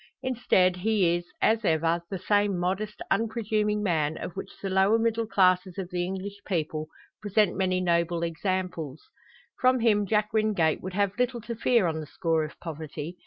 [0.23, 5.27] Instead, he is, as ever, the same modest, unpresuming man, of which the lower middle
[5.27, 6.87] classes of the English people
[7.21, 9.03] present many noble examples.
[9.59, 13.19] From him Jack Wingate would have little to fear on the score of poverty.